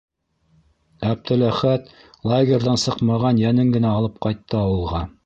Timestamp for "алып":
3.99-4.19